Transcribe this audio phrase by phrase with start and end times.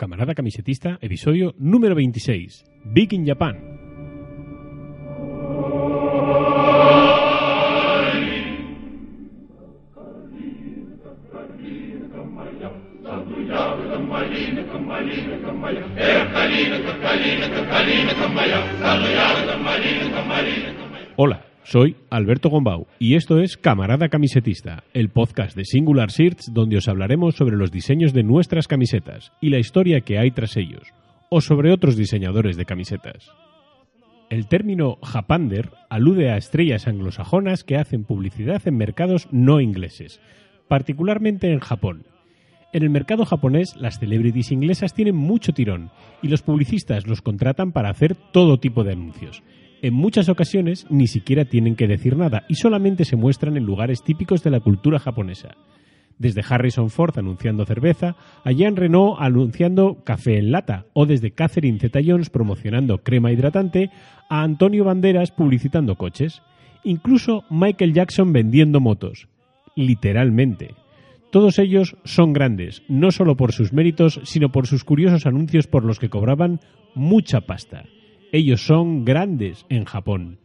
[0.00, 2.64] Camarada Camisetista, episodio número 26.
[2.86, 3.58] Big in Japan.
[21.16, 26.76] Hola, soy Alberto Gombau y esto es Camarada Camisetista, el podcast de Singular Shirts donde
[26.76, 30.92] os hablaremos sobre los diseños de nuestras camisetas y la historia que hay tras ellos,
[31.28, 33.30] o sobre otros diseñadores de camisetas.
[34.30, 40.20] El término Japander alude a estrellas anglosajonas que hacen publicidad en mercados no ingleses,
[40.66, 42.02] particularmente en Japón.
[42.72, 47.70] En el mercado japonés, las celebrities inglesas tienen mucho tirón y los publicistas los contratan
[47.70, 49.44] para hacer todo tipo de anuncios.
[49.82, 54.02] En muchas ocasiones ni siquiera tienen que decir nada y solamente se muestran en lugares
[54.02, 55.56] típicos de la cultura japonesa.
[56.18, 61.78] Desde Harrison Ford anunciando cerveza, a Jean Renault anunciando café en lata, o desde Catherine
[61.78, 63.90] Zeta-Jones promocionando crema hidratante,
[64.28, 66.42] a Antonio Banderas publicitando coches.
[66.84, 69.28] Incluso Michael Jackson vendiendo motos.
[69.76, 70.74] Literalmente.
[71.30, 75.86] Todos ellos son grandes, no solo por sus méritos, sino por sus curiosos anuncios por
[75.86, 76.60] los que cobraban
[76.94, 77.84] mucha pasta.
[78.32, 80.38] Ellos son grandes en Japón.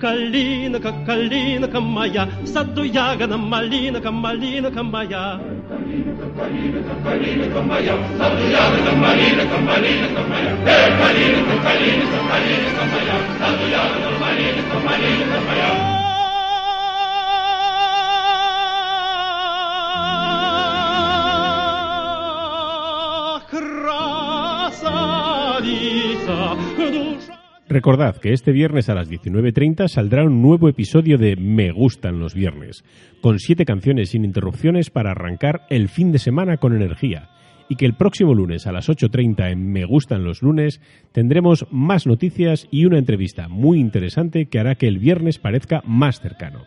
[0.00, 5.40] калинка, калинка моя, в саду ягода малинка, малинка моя.
[5.68, 10.52] Калинка, калинка, калинка моя, саду ягода малинка, малинка моя.
[10.66, 15.96] Эй, калинка, калинка, калинка моя, саду ягода малинка, малинка моя.
[25.46, 26.56] красавица,
[27.68, 32.32] Recordad que este viernes a las 19.30 saldrá un nuevo episodio de Me gustan los
[32.32, 32.84] viernes,
[33.20, 37.30] con siete canciones sin interrupciones para arrancar el fin de semana con energía.
[37.68, 42.06] Y que el próximo lunes a las 8.30 en Me gustan los lunes tendremos más
[42.06, 46.62] noticias y una entrevista muy interesante que hará que el viernes parezca más cercano.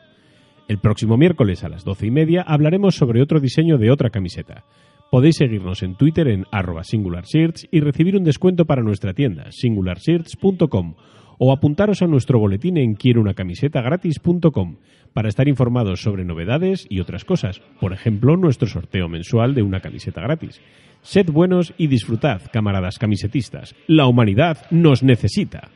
[0.67, 4.65] El próximo miércoles a las 12 y media hablaremos sobre otro diseño de otra camiseta.
[5.11, 10.95] Podéis seguirnos en Twitter en arroba singularshirts y recibir un descuento para nuestra tienda singularshirts.com
[11.39, 14.75] o apuntaros a nuestro boletín en quierounacamisetagratis.com
[15.13, 19.79] para estar informados sobre novedades y otras cosas, por ejemplo, nuestro sorteo mensual de una
[19.79, 20.61] camiseta gratis.
[21.01, 23.73] Sed buenos y disfrutad, camaradas camisetistas.
[23.87, 25.69] La humanidad nos necesita.